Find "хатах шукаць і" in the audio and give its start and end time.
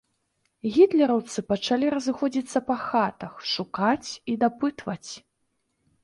2.85-4.35